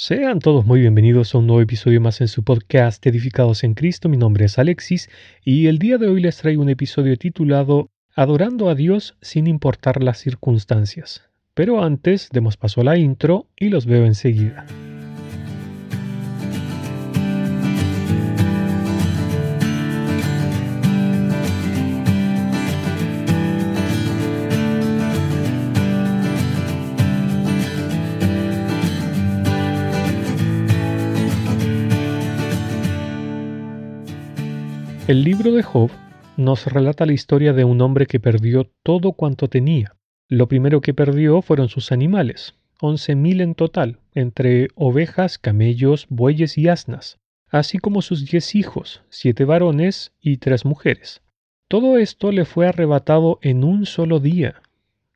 [0.00, 4.08] Sean todos muy bienvenidos a un nuevo episodio más en su podcast Edificados en Cristo.
[4.08, 5.10] Mi nombre es Alexis
[5.44, 10.00] y el día de hoy les traigo un episodio titulado Adorando a Dios sin importar
[10.04, 11.24] las circunstancias.
[11.52, 14.66] Pero antes demos paso a la intro y los veo enseguida.
[35.08, 35.90] El libro de Job
[36.36, 39.96] nos relata la historia de un hombre que perdió todo cuanto tenía.
[40.28, 46.58] Lo primero que perdió fueron sus animales, once mil en total, entre ovejas, camellos, bueyes
[46.58, 47.16] y asnas,
[47.48, 51.22] así como sus diez hijos, siete varones y tres mujeres.
[51.68, 54.60] Todo esto le fue arrebatado en un solo día.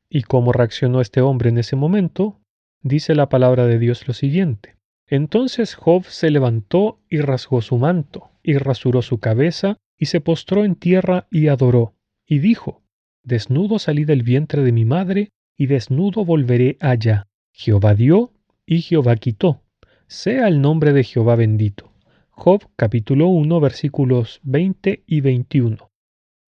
[0.09, 2.39] ¿Y cómo reaccionó este hombre en ese momento?
[2.81, 4.75] Dice la palabra de Dios lo siguiente.
[5.05, 10.65] Entonces Job se levantó y rasgó su manto, y rasuró su cabeza, y se postró
[10.65, 11.95] en tierra y adoró,
[12.27, 12.83] y dijo,
[13.23, 17.27] Desnudo salí del vientre de mi madre, y desnudo volveré allá.
[17.53, 18.33] Jehová dio,
[18.65, 19.61] y Jehová quitó.
[20.07, 21.93] Sea el nombre de Jehová bendito.
[22.31, 25.89] Job capítulo 1 versículos 20 y 21.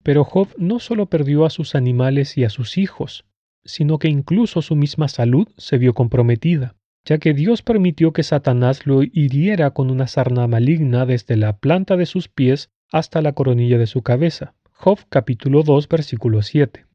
[0.04, 3.26] Pero Job no solo perdió a sus animales y a sus hijos,
[3.64, 8.86] sino que incluso su misma salud se vio comprometida, ya que Dios permitió que Satanás
[8.86, 13.78] lo hiriera con una sarna maligna desde la planta de sus pies hasta la coronilla
[13.78, 14.56] de su cabeza.
[14.72, 16.86] Job capítulo 2 versículo 7.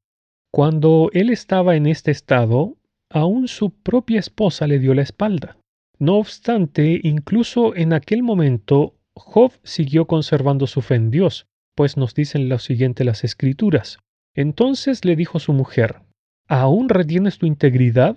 [0.52, 2.76] Cuando él estaba en este estado,
[3.08, 5.56] aún su propia esposa le dio la espalda.
[5.98, 12.14] No obstante, incluso en aquel momento, Job siguió conservando su fe en Dios, pues nos
[12.14, 13.98] dicen lo siguiente las escrituras.
[14.34, 16.02] Entonces le dijo su mujer,
[16.48, 18.16] ¿Aún retienes tu integridad?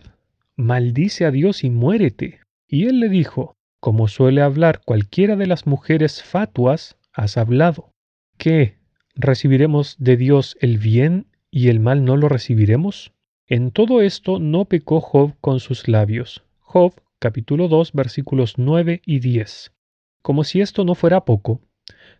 [0.56, 2.40] Maldice a Dios y muérete.
[2.68, 7.92] Y él le dijo, como suele hablar cualquiera de las mujeres fatuas, has hablado.
[8.38, 8.78] ¿Qué?
[9.16, 13.14] ¿Recibiremos de Dios el bien y el mal no lo recibiremos?
[13.48, 16.44] En todo esto no pecó Job con sus labios.
[16.60, 19.74] Job capítulo 2 versículos 9 y 10.
[20.22, 21.62] Como si esto no fuera poco,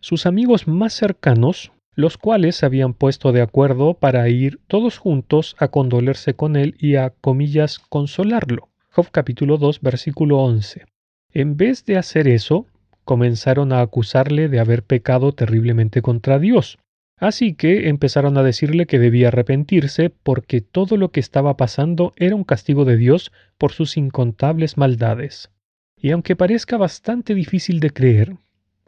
[0.00, 5.56] sus amigos más cercanos, los cuales se habían puesto de acuerdo para ir todos juntos
[5.58, 8.68] a condolerse con él y a, comillas, consolarlo.
[8.90, 10.86] Job capítulo 2 versículo 11.
[11.32, 12.66] En vez de hacer eso,
[13.04, 16.78] comenzaron a acusarle de haber pecado terriblemente contra Dios.
[17.16, 22.34] Así que empezaron a decirle que debía arrepentirse porque todo lo que estaba pasando era
[22.34, 25.50] un castigo de Dios por sus incontables maldades.
[25.96, 28.36] Y aunque parezca bastante difícil de creer,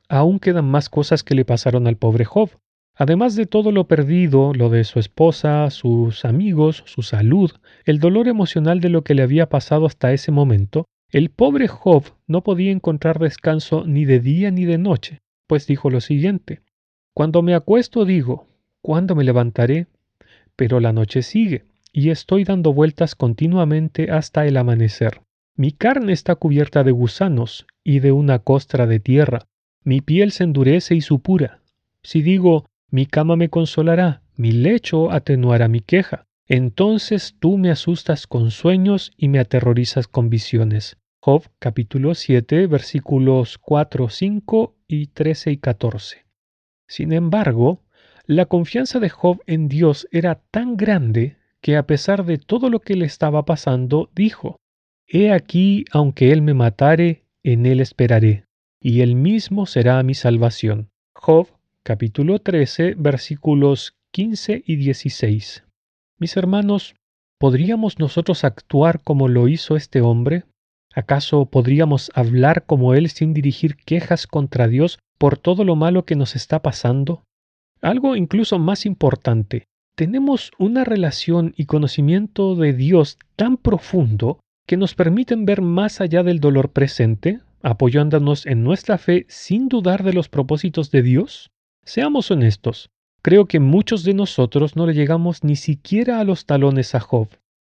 [0.08, 2.50] aún quedan más cosas que le pasaron al pobre Job.
[2.98, 7.52] Además de todo lo perdido, lo de su esposa, sus amigos, su salud,
[7.84, 12.04] el dolor emocional de lo que le había pasado hasta ese momento, el pobre Job
[12.26, 16.62] no podía encontrar descanso ni de día ni de noche, pues dijo lo siguiente,
[17.12, 18.46] Cuando me acuesto digo,
[18.80, 19.88] ¿cuándo me levantaré?
[20.56, 25.20] Pero la noche sigue, y estoy dando vueltas continuamente hasta el amanecer.
[25.54, 29.46] Mi carne está cubierta de gusanos y de una costra de tierra,
[29.84, 31.60] mi piel se endurece y supura.
[32.02, 38.26] Si digo, mi cama me consolará, mi lecho atenuará mi queja, entonces tú me asustas
[38.26, 40.96] con sueños y me aterrorizas con visiones.
[41.20, 46.26] Job capítulo 7 versículos 4, 5 y 13 y 14.
[46.86, 47.82] Sin embargo,
[48.26, 52.78] la confianza de Job en Dios era tan grande que a pesar de todo lo
[52.78, 54.60] que le estaba pasando, dijo,
[55.08, 58.44] He aquí, aunque él me matare, en él esperaré,
[58.80, 60.90] y él mismo será mi salvación.
[61.14, 61.48] Job
[61.86, 65.62] capítulo 13 versículos 15 y 16.
[66.18, 66.96] Mis hermanos,
[67.38, 70.46] ¿podríamos nosotros actuar como lo hizo este hombre?
[70.92, 76.16] ¿Acaso podríamos hablar como él sin dirigir quejas contra Dios por todo lo malo que
[76.16, 77.22] nos está pasando?
[77.80, 84.96] Algo incluso más importante, tenemos una relación y conocimiento de Dios tan profundo que nos
[84.96, 90.28] permiten ver más allá del dolor presente, apoyándonos en nuestra fe sin dudar de los
[90.28, 91.52] propósitos de Dios?
[91.86, 92.90] Seamos honestos,
[93.26, 97.26] Creo que muchos de nosotros no le llegamos ni siquiera a los talones a Job,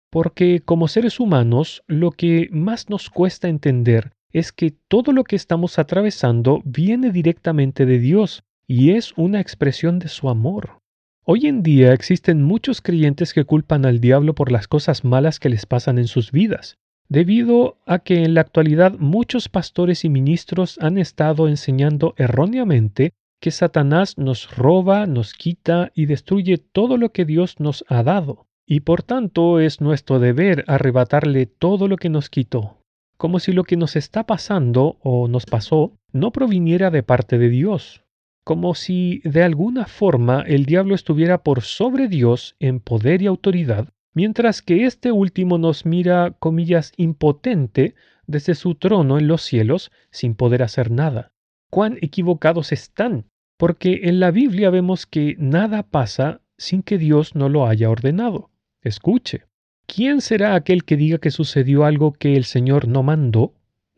[0.09, 5.35] porque como seres humanos lo que más nos cuesta entender es que todo lo que
[5.35, 10.79] estamos atravesando viene directamente de Dios y es una expresión de su amor.
[11.25, 15.49] Hoy en día existen muchos creyentes que culpan al diablo por las cosas malas que
[15.49, 16.77] les pasan en sus vidas,
[17.09, 23.51] debido a que en la actualidad muchos pastores y ministros han estado enseñando erróneamente que
[23.51, 28.81] Satanás nos roba, nos quita y destruye todo lo que Dios nos ha dado, y
[28.81, 32.79] por tanto es nuestro deber arrebatarle todo lo que nos quitó.
[33.19, 37.49] como si lo que nos está pasando o nos pasó no proviniera de parte de
[37.51, 38.05] Dios,
[38.45, 43.89] como si de alguna forma el diablo estuviera por sobre Dios en poder y autoridad,
[44.15, 47.95] mientras que este último nos mira, comillas, impotente
[48.27, 51.33] desde su trono en los cielos sin poder hacer nada.
[51.71, 53.27] Cuán equivocados están,
[53.57, 58.51] porque en la Biblia vemos que nada pasa sin que Dios no lo haya ordenado.
[58.83, 59.45] Escuche,
[59.87, 63.55] ¿quién será aquel que diga que sucedió algo que el Señor no mandó?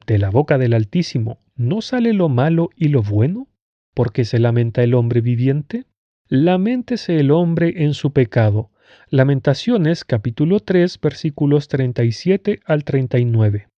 [0.07, 3.49] De la boca del Altísimo, ¿no sale lo malo y lo bueno?
[3.95, 5.85] ¿Por qué se lamenta el hombre viviente?
[6.29, 8.71] Laméntese el hombre en su pecado.
[9.09, 13.69] Lamentaciones capítulo 3 versículos 37 al 39.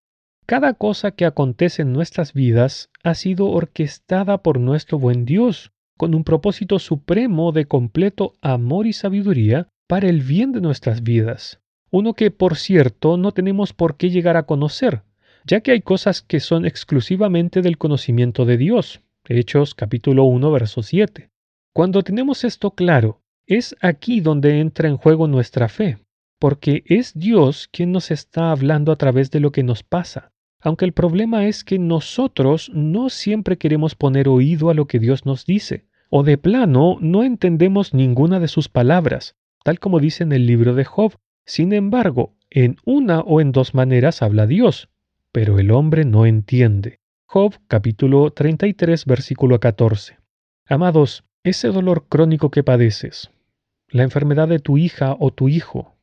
[0.47, 6.15] Cada cosa que acontece en nuestras vidas ha sido orquestada por nuestro buen Dios, con
[6.15, 11.61] un propósito supremo de completo amor y sabiduría para el bien de nuestras vidas.
[11.91, 15.03] Uno que, por cierto, no tenemos por qué llegar a conocer,
[15.47, 19.00] ya que hay cosas que son exclusivamente del conocimiento de Dios.
[19.29, 21.31] Hechos capítulo 1, verso 7.
[21.73, 25.99] Cuando tenemos esto claro, es aquí donde entra en juego nuestra fe,
[26.38, 30.31] porque es Dios quien nos está hablando a través de lo que nos pasa,
[30.62, 35.26] aunque el problema es que nosotros no siempre queremos poner oído a lo que Dios
[35.26, 40.32] nos dice, o de plano no entendemos ninguna de sus palabras, tal como dice en
[40.32, 41.17] el libro de Job.
[41.44, 44.88] Sin embargo, en una o en dos maneras habla Dios,
[45.32, 47.00] pero el hombre no entiende.
[47.26, 50.19] Job capítulo 33 versículo 14.
[50.69, 53.31] Amados, ese dolor crónico que padeces,
[53.88, 55.97] la enfermedad de tu hija o tu hijo,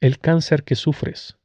[0.00, 1.38] el cáncer que sufres,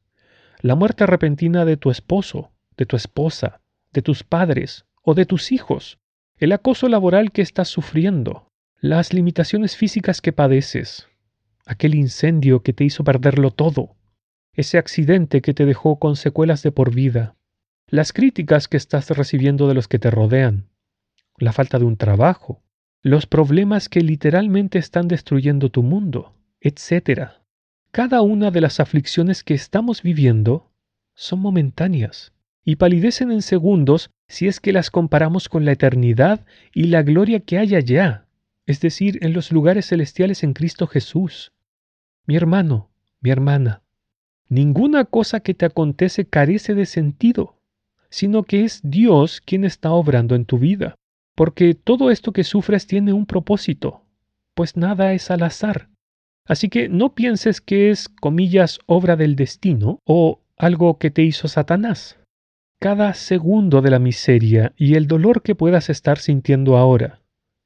[0.59, 5.51] la muerte repentina de tu esposo, de tu esposa, de tus padres o de tus
[5.51, 5.99] hijos,
[6.37, 11.07] el acoso laboral que estás sufriendo, las limitaciones físicas que padeces,
[11.65, 13.95] aquel incendio que te hizo perderlo todo,
[14.53, 17.35] ese accidente que te dejó con secuelas de por vida,
[17.87, 20.69] las críticas que estás recibiendo de los que te rodean,
[21.37, 22.61] la falta de un trabajo,
[23.01, 27.31] los problemas que literalmente están destruyendo tu mundo, etc.
[27.91, 30.71] Cada una de las aflicciones que estamos viviendo
[31.15, 32.33] son momentáneas
[32.67, 37.39] y palidecen en segundos si es que las comparamos con la eternidad y la gloria
[37.39, 38.25] que hay allá,
[38.65, 41.53] es decir, en los lugares celestiales en Cristo Jesús.
[42.25, 42.89] Mi hermano,
[43.21, 43.83] mi hermana,
[44.49, 47.55] ninguna cosa que te acontece carece de sentido,
[48.09, 50.95] sino que es Dios quien está obrando en tu vida,
[51.35, 54.03] porque todo esto que sufres tiene un propósito,
[54.55, 55.87] pues nada es al azar.
[56.45, 61.47] Así que no pienses que es, comillas, obra del destino o algo que te hizo
[61.47, 62.17] Satanás.
[62.79, 67.21] Cada segundo de la miseria y el dolor que puedas estar sintiendo ahora,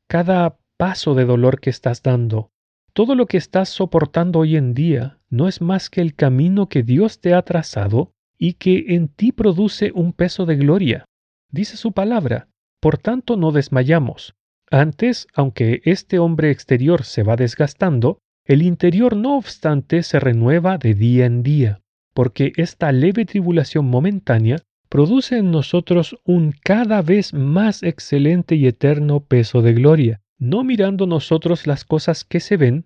[0.08, 2.52] cada paso de dolor que estás dando,
[2.94, 6.84] todo lo que estás soportando hoy en día no es más que el camino que
[6.84, 11.06] Dios te ha trazado y que en ti produce un peso de gloria.
[11.50, 12.48] Dice su palabra,
[12.80, 14.34] por tanto no desmayamos.
[14.70, 20.94] Antes, aunque este hombre exterior se va desgastando, el interior no obstante se renueva de
[20.94, 21.82] día en día,
[22.14, 24.58] porque esta leve tribulación momentánea
[24.92, 31.08] produce en nosotros un cada vez más excelente y eterno peso de gloria, no mirando
[31.08, 32.84] nosotros las cosas que se ven,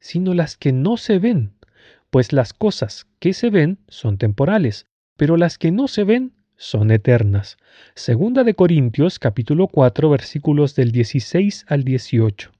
[0.00, 1.52] sino las que no se ven,
[2.10, 4.86] pues las cosas que se ven son temporales,
[5.16, 7.56] pero las que no se ven son eternas.
[7.94, 12.50] Segunda de Corintios capítulo 4 versículos del 16 al 18.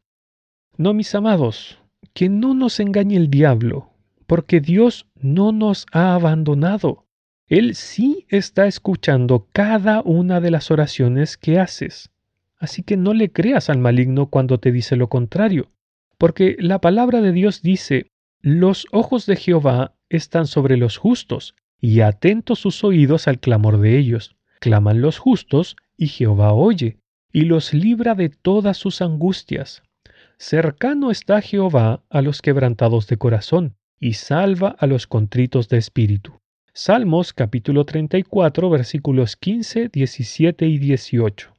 [0.76, 1.80] No, mis amados,
[2.12, 3.90] que no nos engañe el diablo,
[4.28, 7.03] porque Dios no nos ha abandonado.
[7.46, 12.10] Él sí está escuchando cada una de las oraciones que haces.
[12.58, 15.70] Así que no le creas al maligno cuando te dice lo contrario,
[16.16, 18.06] porque la palabra de Dios dice,
[18.40, 23.98] los ojos de Jehová están sobre los justos, y atentos sus oídos al clamor de
[23.98, 24.36] ellos.
[24.60, 26.98] Claman los justos, y Jehová oye,
[27.30, 29.82] y los libra de todas sus angustias.
[30.38, 36.40] Cercano está Jehová a los quebrantados de corazón, y salva a los contritos de espíritu.
[36.76, 41.54] Salmos capítulo 34 versículos 15, 17 y 18.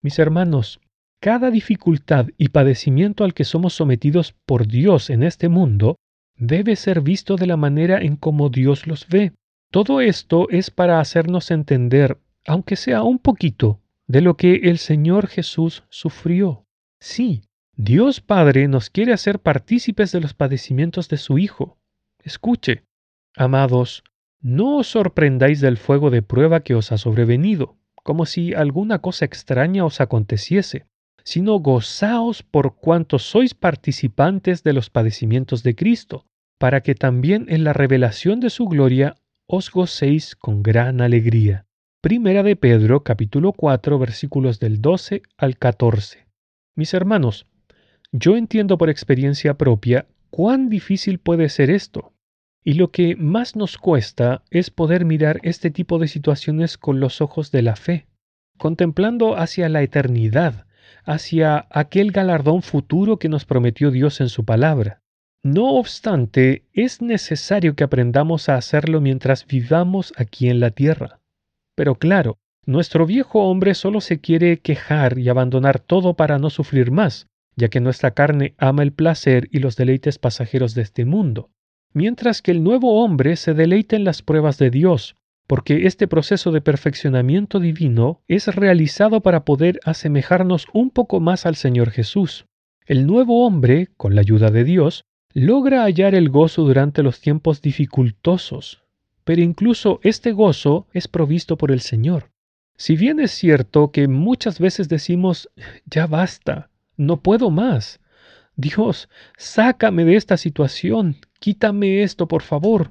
[0.00, 0.80] Mis hermanos,
[1.20, 5.96] cada dificultad y padecimiento al que somos sometidos por Dios en este mundo
[6.36, 9.32] debe ser visto de la manera en como Dios los ve.
[9.72, 15.26] Todo esto es para hacernos entender, aunque sea un poquito, de lo que el Señor
[15.26, 16.64] Jesús sufrió.
[17.00, 17.42] Sí,
[17.74, 21.76] Dios Padre nos quiere hacer partícipes de los padecimientos de su Hijo.
[22.22, 22.84] Escuche,
[23.34, 24.04] amados,
[24.40, 29.24] no os sorprendáis del fuego de prueba que os ha sobrevenido, como si alguna cosa
[29.24, 30.86] extraña os aconteciese,
[31.24, 36.26] sino gozaos por cuanto sois participantes de los padecimientos de Cristo,
[36.58, 39.16] para que también en la revelación de su gloria
[39.46, 41.66] os gocéis con gran alegría.
[42.00, 46.26] Primera de Pedro capítulo 4 versículos del 12 al 14.
[46.76, 47.46] Mis hermanos,
[48.10, 52.12] yo entiendo por experiencia propia cuán difícil puede ser esto.
[52.62, 57.20] Y lo que más nos cuesta es poder mirar este tipo de situaciones con los
[57.20, 58.06] ojos de la fe,
[58.58, 60.66] contemplando hacia la eternidad,
[61.04, 65.00] hacia aquel galardón futuro que nos prometió Dios en su palabra.
[65.42, 71.20] No obstante, es necesario que aprendamos a hacerlo mientras vivamos aquí en la tierra.
[71.74, 72.36] Pero claro,
[72.66, 77.26] nuestro viejo hombre solo se quiere quejar y abandonar todo para no sufrir más,
[77.56, 81.48] ya que nuestra carne ama el placer y los deleites pasajeros de este mundo,
[81.92, 85.16] mientras que el nuevo hombre se deleita en las pruebas de Dios,
[85.46, 91.56] porque este proceso de perfeccionamiento divino es realizado para poder asemejarnos un poco más al
[91.56, 92.46] Señor Jesús.
[92.86, 97.62] El nuevo hombre, con la ayuda de Dios, logra hallar el gozo durante los tiempos
[97.62, 98.82] dificultosos,
[99.24, 102.30] pero incluso este gozo es provisto por el Señor.
[102.76, 105.50] Si bien es cierto que muchas veces decimos,
[105.84, 108.00] ya basta, no puedo más.
[108.60, 112.90] Dios, sácame de esta situación, quítame esto, por favor.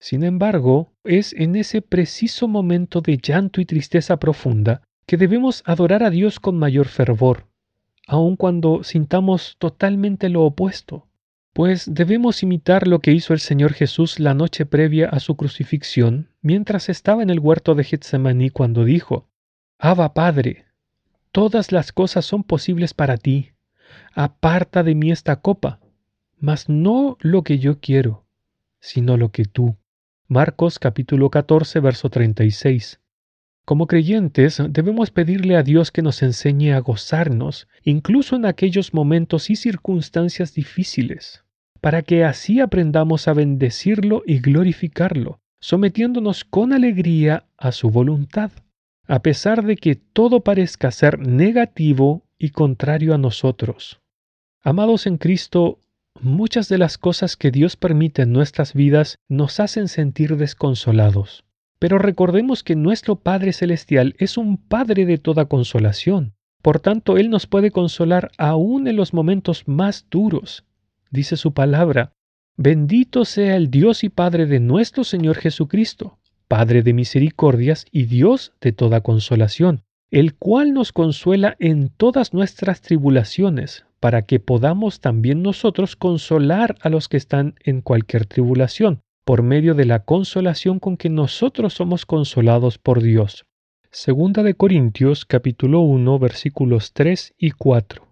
[0.00, 6.02] Sin embargo, es en ese preciso momento de llanto y tristeza profunda que debemos adorar
[6.02, 7.48] a Dios con mayor fervor,
[8.06, 11.08] aun cuando sintamos totalmente lo opuesto
[11.52, 16.30] pues debemos imitar lo que hizo el Señor Jesús la noche previa a su crucifixión,
[16.40, 19.28] mientras estaba en el huerto de Getsemaní cuando dijo,
[19.78, 20.64] Abba Padre,
[21.30, 23.50] todas las cosas son posibles para ti,
[24.14, 25.80] aparta de mí esta copa,
[26.38, 28.24] mas no lo que yo quiero,
[28.80, 29.76] sino lo que tú.
[30.28, 33.00] Marcos capítulo 14, verso 36.
[33.64, 39.50] Como creyentes debemos pedirle a Dios que nos enseñe a gozarnos, incluso en aquellos momentos
[39.50, 41.44] y circunstancias difíciles
[41.82, 48.52] para que así aprendamos a bendecirlo y glorificarlo, sometiéndonos con alegría a su voluntad,
[49.08, 54.00] a pesar de que todo parezca ser negativo y contrario a nosotros.
[54.64, 55.80] Amados en Cristo,
[56.20, 61.42] muchas de las cosas que Dios permite en nuestras vidas nos hacen sentir desconsolados.
[61.80, 66.34] Pero recordemos que nuestro Padre Celestial es un Padre de toda consolación.
[66.62, 70.64] Por tanto, Él nos puede consolar aún en los momentos más duros,
[71.10, 72.12] dice su palabra,
[72.56, 78.52] bendito sea el Dios y Padre de nuestro Señor Jesucristo, Padre de misericordias y Dios
[78.60, 85.44] de toda consolación, el cual nos consuela en todas nuestras tribulaciones, para que podamos también
[85.44, 90.96] nosotros consolar a los que están en cualquier tribulación, por medio de la consolación con
[90.96, 93.44] que nosotros somos consolados por Dios.
[93.92, 98.08] Segunda de Corintios capítulo 1 versículos 3 y 4.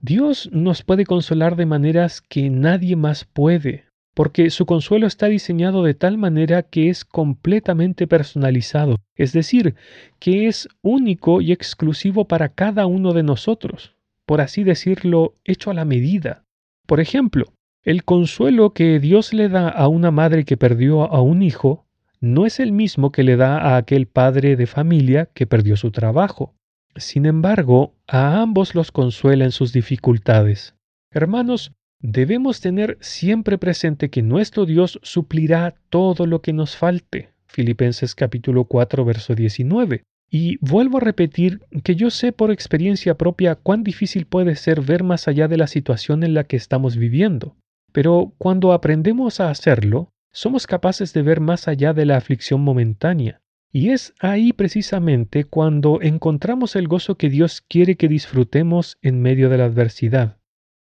[0.00, 5.82] Dios nos puede consolar de maneras que nadie más puede, porque su consuelo está diseñado
[5.82, 9.74] de tal manera que es completamente personalizado, es decir,
[10.20, 13.93] que es único y exclusivo para cada uno de nosotros,
[14.26, 16.44] por así decirlo, hecho a la medida.
[16.86, 17.52] Por ejemplo,
[17.82, 21.84] el consuelo que Dios le da a una madre que perdió a un hijo
[22.20, 25.90] no es el mismo que le da a aquel padre de familia que perdió su
[25.90, 26.54] trabajo.
[26.96, 30.74] Sin embargo, a ambos los consuela en sus dificultades.
[31.10, 37.30] Hermanos, debemos tener siempre presente que nuestro Dios suplirá todo lo que nos falte.
[37.46, 40.04] Filipenses capítulo 4, verso 19.
[40.36, 45.04] Y vuelvo a repetir que yo sé por experiencia propia cuán difícil puede ser ver
[45.04, 47.54] más allá de la situación en la que estamos viviendo.
[47.92, 53.42] Pero cuando aprendemos a hacerlo, somos capaces de ver más allá de la aflicción momentánea
[53.70, 59.48] y es ahí precisamente cuando encontramos el gozo que Dios quiere que disfrutemos en medio
[59.48, 60.38] de la adversidad.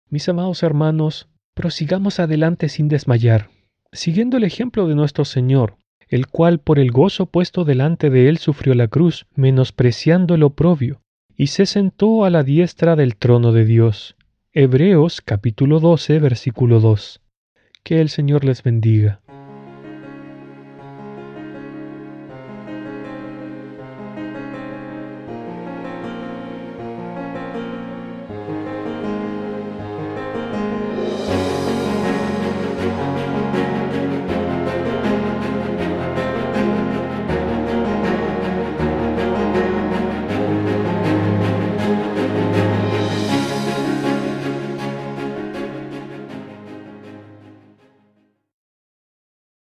[0.09, 3.49] Mis amados hermanos, prosigamos adelante sin desmayar,
[3.91, 5.75] siguiendo el ejemplo de nuestro Señor,
[6.13, 11.01] el cual por el gozo puesto delante de él sufrió la cruz, menospreciando el oprobio,
[11.35, 14.15] y se sentó a la diestra del trono de Dios.
[14.51, 17.19] Hebreos capítulo 12 versículo 2.
[17.81, 19.21] Que el Señor les bendiga.